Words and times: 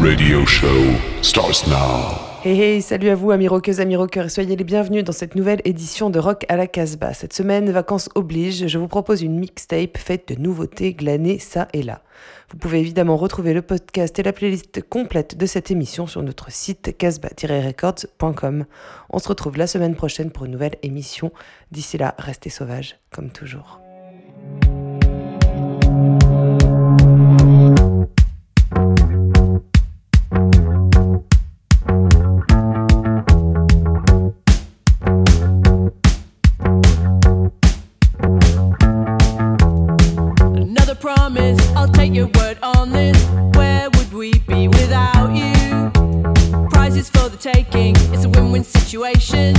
radio 0.00 0.46
show 0.46 0.94
starts 1.22 1.66
now. 1.66 2.16
Hey 2.44 2.56
hey, 2.56 2.82
salut 2.82 3.08
à 3.08 3.16
vous 3.16 3.32
amis 3.32 3.48
rockeuses, 3.48 3.80
amis 3.80 3.96
rockeurs 3.96 4.26
et 4.26 4.28
soyez 4.28 4.54
les 4.54 4.62
bienvenus 4.62 5.02
dans 5.02 5.12
cette 5.12 5.34
nouvelle 5.34 5.60
édition 5.64 6.08
de 6.08 6.20
Rock 6.20 6.46
à 6.48 6.56
la 6.56 6.68
Casbah. 6.68 7.12
Cette 7.14 7.32
semaine, 7.32 7.70
vacances 7.70 8.08
oblige, 8.14 8.68
je 8.68 8.78
vous 8.78 8.86
propose 8.86 9.22
une 9.22 9.38
mixtape 9.38 9.98
faite 9.98 10.28
de 10.28 10.40
nouveautés 10.40 10.94
glanées 10.94 11.40
ça 11.40 11.66
et 11.72 11.82
là. 11.82 12.02
Vous 12.50 12.58
pouvez 12.58 12.78
évidemment 12.78 13.16
retrouver 13.16 13.54
le 13.54 13.62
podcast 13.62 14.16
et 14.20 14.22
la 14.22 14.32
playlist 14.32 14.82
complète 14.88 15.36
de 15.36 15.46
cette 15.46 15.72
émission 15.72 16.06
sur 16.06 16.22
notre 16.22 16.52
site 16.52 16.96
casbah-records.com. 16.96 18.66
On 19.10 19.18
se 19.18 19.28
retrouve 19.28 19.58
la 19.58 19.66
semaine 19.66 19.96
prochaine 19.96 20.30
pour 20.30 20.44
une 20.44 20.52
nouvelle 20.52 20.76
émission. 20.84 21.32
D'ici 21.72 21.98
là, 21.98 22.14
restez 22.18 22.50
sauvages 22.50 22.96
comme 23.10 23.30
toujours. 23.30 23.80
Situation. 48.98 49.57